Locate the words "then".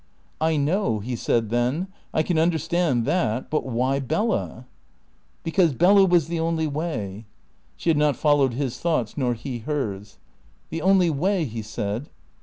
1.51-1.87